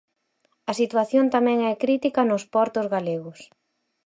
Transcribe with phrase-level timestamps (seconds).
[0.71, 3.39] A situación tamén é crítica nos portos galegos.